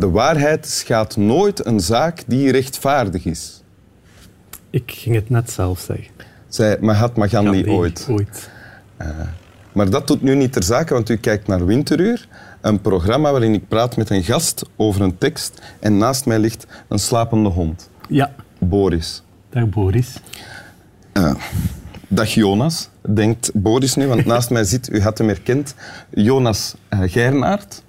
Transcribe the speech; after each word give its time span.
de 0.00 0.10
waarheid 0.10 0.66
schaadt 0.66 1.16
nooit 1.16 1.66
een 1.66 1.80
zaak 1.80 2.22
die 2.26 2.50
rechtvaardig 2.52 3.24
is. 3.24 3.62
Ik 4.70 4.92
ging 4.96 5.14
het 5.14 5.30
net 5.30 5.50
zelf 5.50 5.80
zeggen. 5.80 6.06
Zei 6.48 6.76
Mahatma 6.80 7.26
Gandhi 7.28 7.54
Gandhi, 7.56 7.70
ooit. 7.70 8.06
ooit. 8.10 8.50
Maar 9.72 9.90
dat 9.90 10.06
doet 10.06 10.22
nu 10.22 10.34
niet 10.34 10.52
ter 10.52 10.62
zake, 10.62 10.94
want 10.94 11.08
u 11.08 11.16
kijkt 11.16 11.46
naar 11.46 11.66
Winteruur, 11.66 12.28
een 12.60 12.80
programma 12.80 13.30
waarin 13.30 13.54
ik 13.54 13.68
praat 13.68 13.96
met 13.96 14.10
een 14.10 14.22
gast 14.24 14.62
over 14.76 15.00
een 15.00 15.18
tekst 15.18 15.62
en 15.80 15.98
naast 15.98 16.26
mij 16.26 16.38
ligt 16.38 16.66
een 16.88 16.98
slapende 16.98 17.48
hond, 17.48 17.90
Ja, 18.08 18.34
Boris. 18.58 19.22
dag 19.50 19.68
Boris. 19.68 20.16
Dag 22.08 22.34
Jonas, 22.34 22.88
denkt 23.14 23.50
Boris 23.54 23.94
nu, 23.94 24.06
want 24.06 24.24
naast 24.24 24.50
mij 24.50 24.64
zit, 24.64 24.88
u 24.92 25.00
had 25.00 25.18
hem 25.18 25.26
herkend, 25.28 25.74
Jonas 26.10 26.74
uh, 26.90 27.00
Geirnaert, 27.04 27.82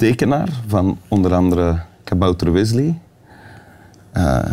tekenaar 0.00 0.48
van 0.66 0.98
onder 1.08 1.34
andere 1.34 1.78
Kabouter 2.04 2.52
Wesley, 2.52 2.98
Eh, 4.12 4.44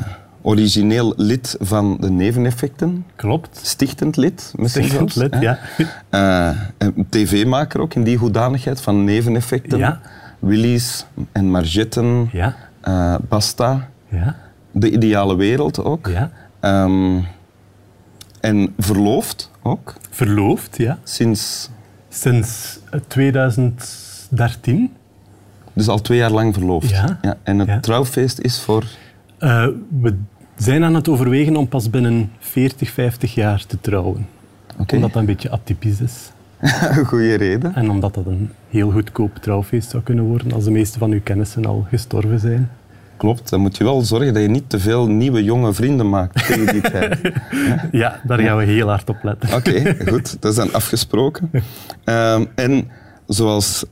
origineel 0.42 1.14
lid 1.16 1.56
van 1.60 1.98
de 2.00 2.10
Neveneffecten, 2.10 3.06
Klopt. 3.16 3.60
stichtend 3.64 4.16
lid, 4.18 4.54
misschien 4.56 4.84
Stichtend 4.84 5.16
lid, 5.16 5.36
ja. 5.42 5.58
Eh, 6.10 6.50
tv-maker 7.10 7.80
ook 7.82 7.94
in 7.94 8.04
die 8.04 8.18
hoedanigheid 8.18 8.82
van 8.82 9.04
neveneffecten. 9.04 9.78
Ja. 9.78 10.00
Willy's 10.40 11.06
en 11.31 11.50
Margetten, 11.52 12.30
Ja, 12.32 12.56
eh, 12.82 13.16
Basta, 13.30 13.89
ja, 14.09 14.36
De 14.72 14.92
Ideale 14.92 15.36
Wereld 15.36 15.84
ook. 15.84 16.08
ja. 16.08 16.32
Ehm, 16.59 17.20
en 18.39 18.73
verloofd 18.78 19.52
ook, 19.64 19.94
Verloofd, 20.09 20.78
ja. 20.78 20.98
sinds, 21.04 21.70
Sinds 22.09 22.80
eh, 22.92 23.00
2013. 23.08 24.92
Dus 25.78 25.88
al 25.88 26.02
twee 26.02 26.17
jaar 26.17 26.31
lang 26.31 26.53
verloofd. 26.53 26.89
Ja. 26.89 27.20
en 27.44 27.59
het 27.59 27.67
Ja. 27.67 27.80
trouwfeest 27.80 28.39
is 28.39 28.59
voor... 28.59 28.83
Eh, 29.38 29.67
we 30.02 30.16
zijn 30.56 30.83
aan 30.83 30.94
het 30.95 31.08
overwegen 31.09 31.56
om 31.56 31.67
pas 31.67 31.89
binnen 31.89 32.31
40, 32.39 32.89
50 32.89 33.33
jaar 33.33 33.66
te 33.67 33.78
trouwen. 33.81 34.28
Oké, 34.80 34.95
Omdat 34.95 35.11
dat 35.14 35.20
een 35.22 35.28
beetje 35.28 35.52
atypisch 35.52 36.02
is. 36.02 36.31
goede 37.08 37.36
reden. 37.36 37.75
En 37.75 37.89
omdat 37.89 38.14
dat 38.14 38.25
een 38.25 38.50
heel 38.70 38.92
goedkoop 38.92 39.36
trouwfeest 39.38 39.89
zou 39.89 40.03
kunnen 40.03 40.23
worden 40.23 40.52
als 40.52 40.64
de 40.64 40.72
meeste 40.72 40.98
van 41.00 41.11
uw 41.11 41.22
kennissen 41.23 41.66
al 41.66 41.86
gestorven 41.89 42.39
zijn. 42.39 42.70
Klopt, 43.17 43.50
dan 43.50 43.59
moet 43.59 43.78
je 43.78 43.83
wel 43.83 44.02
zorgen 44.02 44.33
dat 44.33 44.42
je 44.44 44.50
niet 44.50 44.70
te 44.70 44.80
veel 44.80 45.08
nieuwe 45.08 45.44
jonge 45.44 45.73
vrienden 45.73 46.09
maakt 46.09 46.48
tegen 46.48 46.67
die 46.73 46.81
tijd. 46.92 47.20
Ja, 47.92 48.20
daar 48.23 48.39
gaan 48.39 48.58
we 48.58 48.64
heel 48.64 48.88
hard 48.89 49.09
op 49.09 49.17
letten. 49.23 49.53
Oké, 49.53 49.95
goed. 50.08 50.42
Dat 50.42 50.52
is 50.52 50.58
dan 50.58 50.73
afgesproken. 50.73 51.50
Ehm, 52.03 52.45
en 52.55 52.88
zoals 53.28 53.86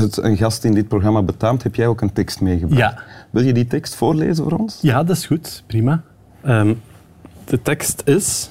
het 0.00 0.16
een 0.16 0.36
gast 0.36 0.64
in 0.64 0.74
dit 0.74 0.88
programma 0.88 1.22
betaamt, 1.22 1.62
heb 1.62 1.74
jij 1.74 1.86
ook 1.86 2.00
een 2.00 2.12
tekst 2.12 2.40
meegebracht. 2.40 2.80
Ja. 2.80 3.02
Wil 3.30 3.42
je 3.42 3.52
die 3.52 3.66
tekst 3.66 3.94
voorlezen 3.94 4.44
voor 4.44 4.58
ons? 4.58 4.78
Ja, 4.82 5.04
dat 5.04 5.16
is 5.16 5.26
goed. 5.26 5.64
Prima. 5.66 6.02
Ehm, 6.40 6.74
de 7.44 7.62
tekst 7.62 8.02
is... 8.04 8.50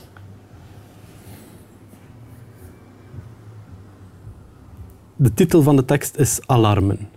De 5.16 5.34
titel 5.34 5.62
van 5.62 5.76
de 5.76 5.86
tekst 5.86 6.18
is 6.18 6.40
Alarmen. 6.46 7.10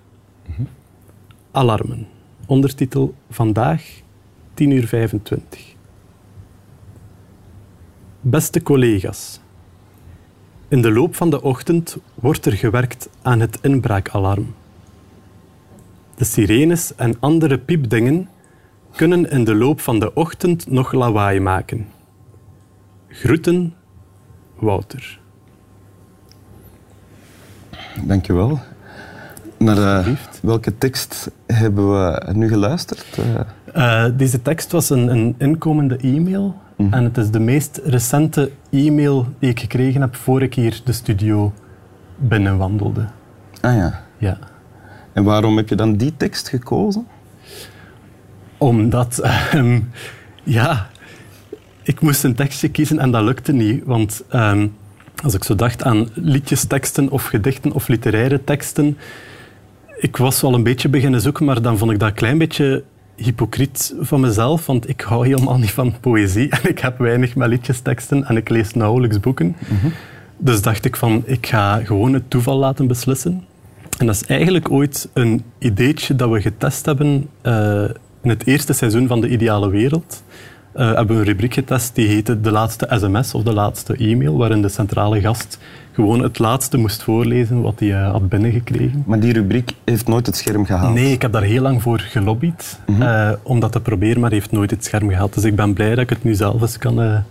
Alarmen. 1.51 2.07
Ondertitel 2.47 3.15
Vandaag, 3.31 4.01
10 4.55 4.71
uur 4.71 4.87
25. 4.87 5.75
Beste 8.21 8.63
collega's. 8.63 9.41
In 10.75 10.83
de 10.83 10.91
loop 10.93 11.15
van 11.15 11.31
de 11.31 11.43
ochtend 11.43 11.97
wordt 12.15 12.47
er 12.47 12.53
gewerkt 12.53 13.09
aan 13.23 13.41
het 13.41 13.59
inbraakalarm. 13.63 14.55
De 16.15 16.25
sirenes 16.25 16.95
en 16.95 17.17
andere 17.21 17.59
piepdingen 17.59 18.29
kunnen 18.97 19.31
in 19.31 19.45
de 19.45 19.55
loop 19.55 19.81
van 19.81 19.99
de 19.99 20.15
ochtend 20.15 20.71
nog 20.71 20.93
lawaai 20.93 21.41
maken. 21.41 21.87
Groeten, 23.09 23.75
Wouter. 24.55 25.21
Dankjewel. 28.05 28.61
Naar 29.59 29.79
Alsjeblieft. 29.97 30.41
welke 30.43 30.79
tekst 30.79 31.31
hebben 31.47 31.91
we 31.91 32.33
nu 32.33 32.49
geluisterd? 32.49 33.19
Eh, 33.19 34.05
Eh, 34.07 34.13
deze 34.17 34.43
tekst 34.43 34.73
was 34.73 34.91
een, 34.91 35.09
een 35.09 35.35
inkomende 35.39 35.97
e-mail. 35.97 36.55
En 36.91 37.05
het 37.05 37.17
is 37.17 37.31
de 37.31 37.39
meest 37.39 37.81
recente 37.85 38.51
e-mail 38.71 39.27
die 39.39 39.51
ik 39.51 39.61
gekregen 39.61 40.01
heb 40.01 40.17
voor 40.17 40.43
ik 40.43 40.55
hier 40.55 40.81
de 40.85 40.93
studio 40.93 41.53
binnenwandelde. 42.17 43.07
ah 43.61 43.77
ja. 43.77 44.03
Ja. 44.19 44.39
En 45.13 45.25
waarom 45.25 45.57
heb 45.57 45.69
je 45.69 45.75
dan 45.75 45.97
die 45.97 46.17
tekst 46.17 46.49
gekozen? 46.49 47.07
Omdat, 48.59 49.19
ehm, 49.19 49.81
ja, 50.43 50.89
ik 51.83 52.01
moest 52.01 52.25
een 52.25 52.35
tekstje 52.35 52.69
kiezen 52.69 52.99
en 52.99 53.11
dat 53.11 53.23
lukte 53.23 53.53
niet. 53.53 53.85
Want 53.85 54.25
ehm, 54.29 54.69
als 55.23 55.35
ik 55.35 55.45
zo 55.45 55.55
dacht 55.55 55.85
aan 55.85 56.09
liedjesteksten 56.15 57.11
of 57.11 57.25
gedichten 57.25 57.73
of 57.73 57.89
literaire 57.89 58.45
teksten, 58.45 58.99
ik 59.99 60.17
was 60.17 60.41
wel 60.41 60.55
een 60.55 60.63
beetje 60.63 60.89
beginnen 60.89 61.21
zoeken, 61.21 61.45
maar 61.45 61.63
dan 61.63 61.79
vond 61.79 61.91
ik 61.91 61.99
dat 61.99 62.09
een 62.09 62.15
klein 62.15 62.39
beetje 62.39 62.85
hypocriet 63.17 63.95
van 64.01 64.21
mezelf, 64.21 64.67
want 64.67 64.89
ik 64.89 65.01
hou 65.01 65.27
helemaal 65.27 65.59
niet 65.59 65.71
van 65.71 65.95
poëzie 66.01 66.51
en 66.51 66.69
ik 66.69 66.79
heb 66.79 66.99
weinig 66.99 67.37
met 67.37 67.49
liedjesteksten 67.49 68.25
en 68.25 68.37
ik 68.37 68.49
lees 68.49 68.73
nauwelijks 68.73 69.21
boeken. 69.21 69.57
Dus 70.37 70.63
dacht 70.63 70.85
ik 70.85 70.97
van, 70.97 71.23
ik 71.27 71.47
ga 71.47 71.81
gewoon 71.85 72.13
het 72.13 72.31
toeval 72.31 72.57
laten 72.57 72.87
beslissen. 72.87 73.45
En 73.99 74.07
dat 74.07 74.15
is 74.15 74.27
eigenlijk 74.27 74.71
ooit 74.71 75.09
een 75.13 75.43
ideetje 75.59 76.17
dat 76.17 76.31
we 76.31 76.41
getest 76.41 76.87
hebben 76.87 77.29
eh, 77.43 77.85
in 78.23 78.29
het 78.29 78.47
eerste 78.47 78.73
seizoen 78.73 79.07
van 79.07 79.21
De 79.21 79.29
Ideale 79.29 79.71
Wereld. 79.71 80.23
Eh, 80.75 80.95
hebben 80.95 81.15
we 81.17 81.21
een 81.23 81.29
rubriek 81.29 81.55
getest 81.55 81.95
die 81.95 82.07
heette 82.07 82.41
De 82.41 82.51
laatste 82.51 82.87
sms 82.91 83.35
of 83.35 83.43
De 83.43 83.53
laatste 83.53 83.97
e-mail, 83.97 84.37
waarin 84.37 84.63
de 84.63 84.69
centrale 84.69 85.21
gast 85.21 85.59
gewoon 85.93 86.23
het 86.23 86.39
laatste 86.39 86.77
moest 86.77 87.03
voorlezen 87.03 87.63
wat 87.63 87.75
hij 87.81 87.93
eh, 87.93 88.11
had 88.11 88.29
binnengekregen. 88.29 89.03
Maar 89.07 89.21
die 89.21 89.33
rubriek 89.33 89.73
heeft 89.85 90.09
nooit 90.09 90.27
het 90.27 90.37
scherm 90.37 90.67
gehaald. 90.67 90.95
Nee, 90.95 91.13
ik 91.13 91.23
heb 91.23 91.33
daar 91.33 91.43
heel 91.43 91.63
lang 91.63 91.83
voor 91.83 92.01
gelobbyd 92.01 92.79
eh, 93.01 93.31
om 93.43 93.61
dat 93.61 93.73
te 93.73 93.81
proberen, 93.81 94.21
maar 94.21 94.31
heeft 94.31 94.51
nooit 94.53 94.71
het 94.71 94.85
scherm 94.85 95.09
gehaald. 95.09 95.35
Dus 95.35 95.45
ik 95.45 95.57
ben 95.57 95.73
blij 95.73 95.91
dat 95.91 95.99
ik 95.99 96.11
het 96.11 96.25
nu 96.25 96.35
zelf 96.35 96.61
eens 96.61 96.79
kan 96.79 97.23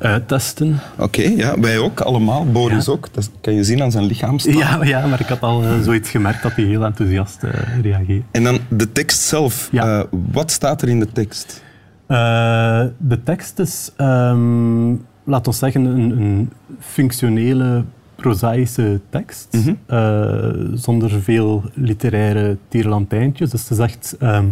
uittesten. 0.00 0.78
Oké, 0.98 1.22
ja, 1.22 1.60
wij 1.60 1.78
ook, 1.78 2.00
allemaal. 2.00 2.46
Boris 2.46 2.86
Ja. 2.86 2.92
ook. 2.92 3.08
Dat 3.12 3.30
kan 3.40 3.54
je 3.54 3.64
zien 3.64 3.82
aan 3.82 3.90
zijn 3.90 4.04
lichaamstaal. 4.04 4.52
Ja, 4.52 4.84
ja, 4.84 5.06
maar 5.06 5.20
ik 5.20 5.26
had 5.26 5.40
al 5.40 5.62
zoiets 5.82 6.10
gemerkt 6.10 6.42
dat 6.42 6.52
hij 6.52 6.64
heel 6.64 6.84
enthousiast 6.84 7.42
reageert. 7.82 8.22
En 8.30 8.44
dan 8.44 8.58
de 8.68 8.92
tekst 8.92 9.20
zelf. 9.20 9.68
Ja. 9.72 10.06
Wat 10.32 10.50
staat 10.50 10.82
er 10.82 10.88
in 10.88 11.00
de 11.00 11.12
tekst? 11.12 11.64
Eh, 12.06 12.84
de 12.98 13.22
tekst 13.22 13.58
is, 13.58 13.92
ehm 13.96 14.94
laat 15.24 15.46
ons 15.46 15.58
zeggen, 15.58 15.84
een, 15.84 16.10
een 16.20 16.50
functionele, 16.78 17.84
prozaïsche 18.16 19.00
tekst. 19.10 19.48
Mhm. 19.52 19.74
eh, 19.86 20.50
zonder 20.74 21.10
veel 21.10 21.64
literaire 21.74 22.56
tierlantijntjes. 22.68 23.50
Dus 23.50 23.60
het 23.68 23.70
is 23.70 23.78
echt 23.78 24.16
ehm, 24.20 24.44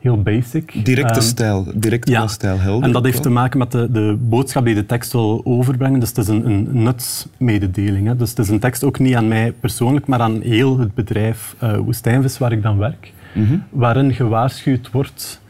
heel 0.00 0.22
basic. 0.22 0.84
Directe 0.84 1.12
Ehm, 1.12 1.20
stijl, 1.28 1.66
directe 1.74 2.10
ja. 2.10 2.26
stijl, 2.26 2.58
helder. 2.58 2.82
En 2.84 2.92
dat 2.92 3.04
heeft 3.04 3.22
te 3.22 3.28
maken 3.30 3.58
met 3.58 3.72
de, 3.72 3.90
de 3.90 4.16
boodschap 4.20 4.64
die 4.64 4.74
de 4.74 4.86
tekst 4.86 5.12
wil 5.12 5.40
overbrengen. 5.44 6.00
Dus 6.00 6.08
het 6.08 6.18
is 6.18 6.28
een, 6.28 6.46
een 6.46 6.68
nutsmededeling. 6.82 8.06
Hè. 8.06 8.16
Dus 8.16 8.30
het 8.30 8.38
is 8.38 8.48
een 8.48 8.58
tekst 8.60 8.84
ook 8.84 8.98
niet 8.98 9.14
aan 9.14 9.28
mij 9.28 9.52
persoonlijk, 9.52 10.06
maar 10.06 10.20
aan 10.20 10.40
heel 10.40 10.78
het 10.78 10.94
bedrijf 10.94 11.54
eh 11.58 11.76
Woestijnvis 11.76 12.38
waar 12.38 12.52
ik 12.52 12.62
dan 12.62 12.78
werk. 12.78 13.12
Mhm. 13.34 13.56
Waarin 13.70 14.14
gewaarschuwd 14.14 14.90
wordt 14.90 15.40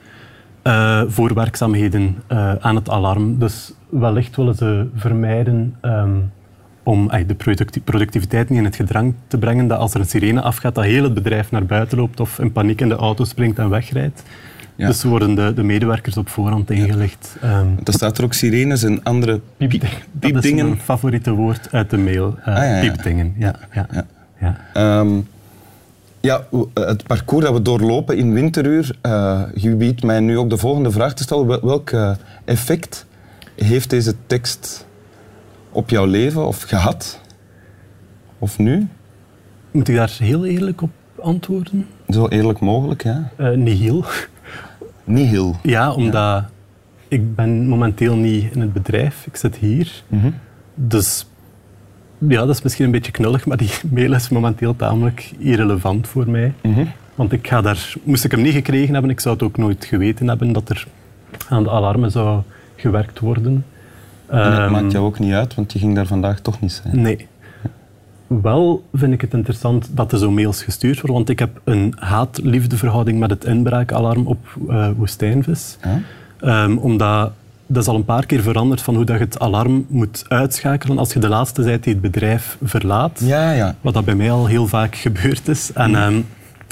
eh, 0.66 1.02
voor 1.08 1.34
werkzaamheden 1.34 2.16
eh, 2.26 2.54
aan 2.54 2.74
het 2.76 2.90
alarm. 2.90 3.38
Dus 3.38 3.72
wellicht 3.88 4.36
willen 4.36 4.54
ze 4.54 4.86
vermijden 4.94 5.74
ehm, 5.80 6.10
om 6.82 7.08
de 7.26 7.34
producti- 7.34 7.80
productiviteit 7.82 8.48
niet 8.48 8.58
in 8.58 8.64
het 8.64 8.76
gedrang 8.76 9.14
te 9.26 9.38
brengen, 9.38 9.66
dat 9.66 9.78
als 9.78 9.94
er 9.94 10.00
een 10.00 10.06
sirene 10.06 10.40
afgaat, 10.42 10.74
dat 10.74 10.84
heel 10.84 11.02
het 11.04 11.14
bedrijf 11.14 11.50
naar 11.50 11.64
buiten 11.66 11.98
loopt 11.98 12.20
of 12.20 12.38
in 12.38 12.52
paniek 12.52 12.80
in 12.80 12.88
de 12.88 12.94
auto 12.96 13.24
springt 13.24 13.58
en 13.58 13.68
wegrijdt. 13.68 14.22
Ja. 14.76 14.86
Dus 14.86 15.04
worden 15.04 15.34
de, 15.34 15.52
de 15.54 15.62
medewerkers 15.62 16.16
op 16.16 16.28
voorhand 16.28 16.70
ingelicht. 16.70 17.36
Ehm 17.42 17.66
Er 17.84 17.92
staat 17.92 18.18
er 18.18 18.24
ook 18.24 18.32
sirenes 18.32 18.82
en 18.82 19.02
andere 19.02 19.40
piep, 19.56 19.70
piep- 19.70 19.80
dat 19.80 19.90
is 19.90 20.00
piepdingen. 20.18 20.66
mijn 20.68 20.80
favoriete 20.80 21.30
woord 21.30 21.68
uit 21.72 21.90
de 21.90 21.98
mail. 21.98 22.36
eh, 22.44 22.54
Ah, 22.56 22.62
ja, 22.62 22.74
ja. 22.76 22.80
Piepdingen, 22.80 23.34
ja. 23.38 23.54
ja, 23.72 23.86
Ja. 24.40 24.56
Ja. 26.26 26.46
W- 26.50 26.62
het 26.74 27.02
parcours 27.06 27.44
dat 27.44 27.54
we 27.54 27.62
doorlopen 27.62 28.16
in 28.16 28.32
Winteruur 28.32 28.96
uh, 29.02 29.42
gebiedt 29.54 30.02
mij 30.02 30.20
nu 30.20 30.38
ook 30.38 30.50
de 30.50 30.56
volgende 30.56 30.90
vraag 30.90 31.14
te 31.14 31.22
stellen. 31.22 31.46
Wel- 31.46 31.64
Welk 31.64 31.90
eh, 31.90 32.10
effect 32.44 33.06
heeft 33.54 33.90
deze 33.90 34.14
tekst 34.26 34.86
op 35.70 35.90
jouw 35.90 36.04
leven 36.06 36.46
of 36.46 36.62
gehad? 36.62 37.20
Of 38.38 38.58
nu? 38.58 38.88
Moet 39.70 39.88
ik 39.88 39.96
daar 39.96 40.16
heel 40.18 40.44
eerlijk 40.46 40.82
op 40.82 40.90
antwoorden? 41.20 41.86
Zo 42.08 42.28
eerlijk 42.28 42.60
mogelijk, 42.60 43.02
ja. 43.02 43.30
Eh 43.36 43.50
niet 43.50 43.78
heel. 43.78 44.04
Niet 45.04 45.28
heel. 45.28 45.56
Ja, 45.62 45.92
omdat 45.92 46.44
ik 47.08 47.34
ben 47.34 47.68
momenteel 47.68 48.16
niet 48.16 48.52
in 48.54 48.60
het 48.60 48.72
bedrijf. 48.72 49.26
Ik 49.26 49.36
zit 49.36 49.56
hier. 49.56 50.02
Mhm. 50.08 50.30
Dus 50.74 51.26
ja, 52.28 52.40
dat 52.46 52.54
is 52.54 52.62
misschien 52.62 52.84
een 52.84 52.90
beetje 52.90 53.12
knullig, 53.12 53.46
maar 53.46 53.56
die 53.56 53.70
mail 53.90 54.12
is 54.12 54.28
momenteel 54.28 54.76
tamelijk 54.76 55.30
irrelevant 55.38 56.08
voor 56.08 56.30
mij. 56.30 56.52
Mhm. 56.62 56.84
Want 57.14 57.32
ik 57.32 57.48
ga 57.48 57.60
daar, 57.60 57.94
moest 58.02 58.24
ik 58.24 58.30
hem 58.30 58.42
niet 58.42 58.52
gekregen 58.52 58.92
hebben, 58.92 59.10
ik 59.10 59.20
zou 59.20 59.34
het 59.34 59.44
ook 59.44 59.56
nooit 59.56 59.84
geweten 59.84 60.28
hebben 60.28 60.52
dat 60.52 60.68
er 60.68 60.86
aan 61.48 61.62
de 61.62 61.70
alarmen 61.70 62.10
zou 62.10 62.42
gewerkt 62.76 63.18
worden. 63.18 63.64
En 64.26 64.38
het 64.38 64.58
Ehm, 64.58 64.72
maakt 64.72 64.92
jou 64.92 65.04
ook 65.06 65.18
niet 65.18 65.32
uit, 65.32 65.54
want 65.54 65.72
je 65.72 65.78
ging 65.78 65.94
daar 65.94 66.06
vandaag 66.06 66.40
toch 66.40 66.60
niet 66.60 66.72
zijn. 66.72 67.00
Nee. 67.00 67.26
Wel 68.26 68.84
vind 68.92 69.12
ik 69.12 69.20
het 69.20 69.34
interessant 69.34 69.90
dat 69.92 70.12
er 70.12 70.18
zo 70.18 70.30
mails 70.30 70.62
gestuurd 70.62 70.94
worden, 70.94 71.16
want 71.16 71.28
ik 71.28 71.38
heb 71.38 71.60
een 71.64 71.94
haat-liefdeverhouding 71.98 73.18
met 73.18 73.30
het 73.30 73.44
inbraakalarm 73.44 74.26
op 74.26 74.46
eh, 74.68 74.88
woestijnvis. 74.96 75.76
Ja? 75.82 76.00
Ehm, 76.40 76.76
omdat 76.76 77.32
dat 77.66 77.82
is 77.82 77.88
al 77.88 77.94
een 77.94 78.04
paar 78.04 78.26
keer 78.26 78.42
veranderd 78.42 78.82
van 78.82 78.94
hoe 78.94 79.04
dat 79.04 79.18
je 79.18 79.24
het 79.24 79.38
alarm 79.38 79.86
moet 79.88 80.24
uitschakelen 80.28 80.98
als 80.98 81.12
je 81.12 81.18
de 81.18 81.28
laatste 81.28 81.62
tijd 81.62 81.84
die 81.84 81.92
het 81.92 82.02
bedrijf 82.02 82.56
verlaat. 82.62 83.20
Ja, 83.24 83.52
ja. 83.52 83.74
Wat 83.80 83.94
dat 83.94 84.04
bij 84.04 84.14
mij 84.14 84.30
al 84.30 84.46
heel 84.46 84.66
vaak 84.66 84.94
gebeurd 85.06 85.48
is. 85.48 85.72
En 85.72 85.94
ehm, 85.94 86.20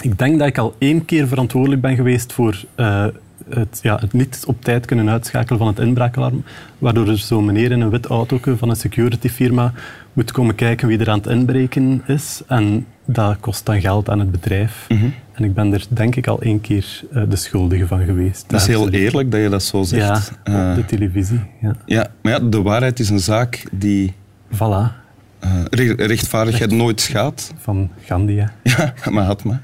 ik 0.01 0.19
denk 0.19 0.39
dat 0.39 0.49
ik 0.49 0.59
al 0.59 0.75
één 0.79 1.05
keer 1.05 1.29
verantwoordelijk 1.29 1.81
ben 1.81 1.95
geweest 1.95 2.33
voor 2.33 2.65
eh, 2.75 3.05
het, 3.49 3.79
ja, 3.83 3.97
het 4.01 4.13
niet 4.13 4.43
op 4.47 4.63
tijd 4.63 4.87
kunnen 4.87 5.11
uitschakelen 5.11 5.59
van 5.59 5.69
het 5.69 5.79
inbraakalarm. 5.79 6.45
Waardoor 6.79 7.09
er 7.09 7.19
zo'n 7.19 7.45
meneer 7.45 7.71
in 7.71 7.81
een 7.81 7.91
wit 7.91 8.07
auto 8.07 8.39
van 8.57 8.69
een 8.69 8.77
security 8.77 9.29
firma 9.29 9.73
moet 10.13 10.33
komen 10.33 10.55
kijken 10.55 10.89
wie 10.89 10.99
er 10.99 11.11
aan 11.11 11.19
het 11.19 11.27
inbreken 11.27 12.03
is. 12.07 12.43
En 12.47 12.87
dat 13.05 13.37
kost 13.41 13.67
dan 13.67 13.81
geld 13.81 14.11
aan 14.11 14.19
het 14.19 14.31
bedrijf. 14.31 14.87
En 15.33 15.45
ik 15.45 15.55
ben 15.55 15.73
er 15.73 15.85
denk 15.89 16.17
ik 16.17 16.27
al 16.27 16.41
één 16.43 16.61
keer 16.61 17.01
eh, 17.13 17.23
de 17.29 17.37
schuldige 17.37 17.87
van 17.87 18.05
geweest. 18.05 18.45
Dat 18.51 18.61
is 18.61 18.67
heel 18.67 18.89
eerlijk 18.91 19.31
dat 19.31 19.41
je 19.41 19.49
dat 19.49 19.63
zo 19.63 19.79
Ja, 19.79 19.85
zegt. 19.85 20.33
Eh, 20.45 20.55
op 20.71 20.75
de 20.75 20.85
televisie. 20.87 21.41
Ja. 21.61 21.77
ja, 21.87 22.07
maar 22.23 22.33
ja, 22.33 22.39
de 22.39 22.63
waarheid 22.63 22.99
is 23.01 23.09
een 23.11 23.21
zaak 23.21 23.65
die 23.73 24.15
Voilà, 24.55 24.93
eh, 25.39 25.51
re- 25.71 25.95
rechtvaardigheid 26.07 26.71
nooit 26.71 27.01
schaadt. 27.01 27.53
van 27.59 27.91
Gandhi. 28.05 28.37
hè. 28.39 28.47
Ja, 28.63 28.93
Mahatma. 29.11 29.61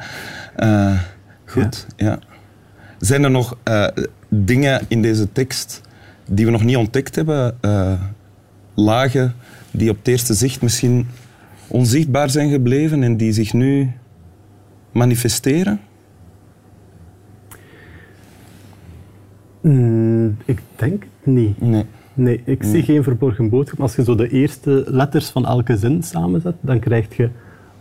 Eh 0.57 0.93
goed, 1.45 1.87
ja. 1.97 2.19
Zijn 3.01 3.25
er 3.25 3.31
nog 3.31 3.57
eh, 3.63 3.87
dingen 4.29 4.81
in 4.89 5.03
deze 5.03 5.33
tekst 5.33 5.81
die 6.27 6.45
we 6.45 6.51
nog 6.51 6.65
niet 6.65 6.77
ontdekt 6.77 7.15
hebben? 7.15 7.57
eh, 7.61 8.01
lagen 8.75 9.35
die 9.71 9.91
op 9.91 9.97
het 9.97 10.09
eerste 10.09 10.35
zicht 10.35 10.63
misschien 10.63 11.07
onzichtbaar 11.67 12.31
zijn 12.31 12.51
gebleven 12.51 13.03
en 13.03 13.17
die 13.17 13.33
zich 13.33 13.53
nu 13.53 13.91
manifesteren? 14.93 15.81
Mm, 19.61 20.37
ik 20.45 20.61
denk 20.77 21.03
het 21.03 21.35
niet. 21.35 21.61
Nee. 21.61 21.85
Nee, 22.15 22.43
ik 22.45 22.63
zie 22.63 22.83
geen 22.83 23.03
verborgen 23.03 23.49
boodschap. 23.49 23.81
Als 23.81 23.97
je 23.97 24.05
zo 24.05 24.15
de 24.15 24.29
eerste 24.29 24.85
letters 24.87 25.29
van 25.29 25.47
elke 25.47 25.77
zin 25.77 26.03
samenzet, 26.03 26.55
dan 26.61 26.79
krijg 26.79 27.17
je 27.17 27.31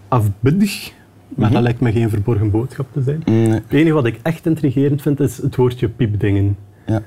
afbiddig. 0.08 0.94
Maar 1.36 1.52
dat 1.52 1.62
lijkt 1.62 1.80
me 1.80 1.92
geen 1.92 2.10
verborgen 2.10 2.52
boodschap 2.52 2.88
te 2.94 3.02
zijn. 3.02 3.22
Nee. 3.26 3.50
Het 3.50 3.64
enige 3.70 3.94
wat 3.94 4.06
ik 4.06 4.20
echt 4.24 4.46
intrigerend 4.46 5.02
vind, 5.02 5.20
is 5.20 5.38
het 5.38 5.56
woordje 5.56 5.90
piepdingen. 5.90 6.58
Ja. 6.86 7.02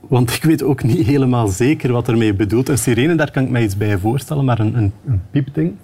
Want 0.00 0.30
ik 0.34 0.42
weet 0.42 0.62
ook 0.62 0.82
niet 0.82 1.06
helemaal 1.06 1.48
zeker 1.48 1.92
wat 1.92 2.08
ermee 2.08 2.34
bedoeld. 2.34 2.68
Een 2.68 2.78
sirene, 2.78 3.14
daar 3.14 3.30
kan 3.30 3.42
ik 3.42 3.50
mij 3.50 3.62
iets 3.62 3.76
bij 3.76 3.98
voorstellen, 3.98 4.44
maar 4.44 4.58
een, 4.58 4.76
een, 4.76 4.92
een 5.06 5.22
piepding... 5.30 5.74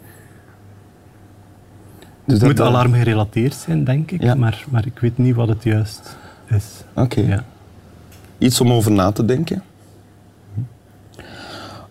Dus 2.26 2.38
dat- 2.38 2.48
moet 2.48 2.60
alarm 2.60 2.92
gerelateerd 2.92 3.54
zijn, 3.54 3.84
denk 3.84 4.10
ik. 4.10 4.22
Ja. 4.22 4.34
Maar, 4.34 4.64
maar 4.70 4.86
ik 4.86 4.98
weet 4.98 5.18
niet 5.18 5.34
wat 5.34 5.48
het 5.48 5.62
juist 5.64 6.16
is. 6.48 6.84
Oké. 6.94 7.20
Ja. 7.20 7.44
Iets 8.38 8.60
om 8.60 8.72
over 8.72 8.92
na 8.92 9.12
te 9.12 9.24
denken. 9.24 9.62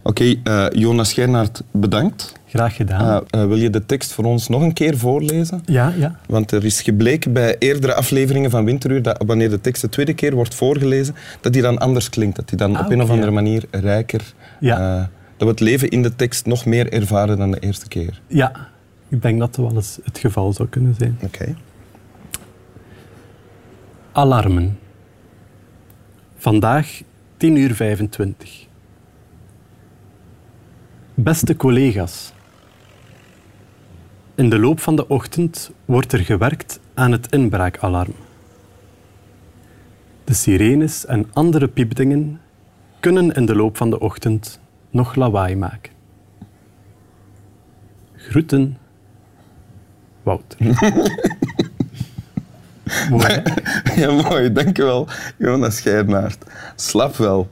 Oké, 0.03 0.35
eh, 0.43 0.65
Jonas 0.71 1.13
Gernaert, 1.13 1.63
bedankt. 1.71 2.33
Graag 2.47 2.75
gedaan. 2.75 3.25
Eh, 3.29 3.41
eh, 3.41 3.47
wil 3.47 3.57
je 3.57 3.69
de 3.69 3.85
tekst 3.85 4.13
voor 4.13 4.25
ons 4.25 4.47
nog 4.47 4.61
een 4.61 4.73
keer 4.73 4.97
voorlezen? 4.97 5.61
ja, 5.65 5.93
ja. 5.97 6.19
Want 6.27 6.51
er 6.51 6.65
is 6.65 6.81
gebleken 6.81 7.33
bij 7.33 7.55
eerdere 7.59 7.93
afleveringen 7.93 8.49
van 8.49 8.65
Winteruur 8.65 9.01
dat 9.01 9.23
wanneer 9.25 9.49
de 9.49 9.61
tekst 9.61 9.81
de 9.81 9.89
tweede 9.89 10.13
keer 10.13 10.33
wordt 10.35 10.55
voorgelezen, 10.55 11.15
dat 11.41 11.53
die 11.53 11.61
dan 11.61 11.77
anders 11.77 12.09
klinkt. 12.09 12.35
Dat 12.35 12.49
die 12.49 12.57
dan 12.57 12.75
Ah, 12.75 12.85
op 12.85 12.91
een 12.91 13.01
of 13.01 13.09
andere 13.09 13.31
manier 13.31 13.63
rijker... 13.71 14.33
Ja. 14.59 15.09
dat 15.37 15.47
we 15.47 15.47
het 15.47 15.59
leven 15.59 15.89
in 15.89 16.01
de 16.01 16.15
tekst 16.15 16.45
nog 16.45 16.65
meer 16.65 16.93
ervaren 16.93 17.37
dan 17.37 17.51
de 17.51 17.59
eerste 17.59 17.87
keer. 17.87 18.21
Ja, 18.27 18.51
ik 19.09 19.21
denk 19.21 19.39
dat 19.39 19.55
dat 19.55 19.65
wel 19.65 19.75
eens 19.75 19.99
het 20.03 20.17
geval 20.17 20.53
zou 20.53 20.69
kunnen 20.69 20.95
zijn. 20.97 21.17
Oké. 21.21 21.55
Alarmen. 24.11 24.79
Vandaag 26.37 27.01
10 27.37 27.55
uur 27.55 27.75
25. 27.75 28.67
Beste 31.15 31.55
collega's. 31.55 32.33
In 34.35 34.49
de 34.49 34.59
loop 34.59 34.79
van 34.79 34.95
de 34.95 35.07
ochtend 35.07 35.71
wordt 35.85 36.13
er 36.13 36.19
gewerkt 36.19 36.79
aan 36.93 37.11
het 37.11 37.31
inbraakalarm. 37.31 38.15
De 40.23 40.33
sirenes 40.33 41.05
en 41.05 41.29
andere 41.33 41.67
piepdingen 41.67 42.41
kunnen 42.99 43.31
in 43.31 43.45
de 43.45 43.55
loop 43.55 43.77
van 43.77 43.89
de 43.89 43.99
ochtend 43.99 44.59
nog 44.89 45.15
lawaai 45.15 45.55
maken. 45.55 45.91
Groeten, 48.15 48.77
Wouter. 50.23 50.57
Mooi? 53.09 53.41
Ja, 53.95 54.11
mooi. 54.11 54.51
Dankjewel, 54.51 55.07
Jonas 55.37 55.81
Gernaert. 55.81 56.43
Slap 56.75 57.15
wel. 57.15 57.49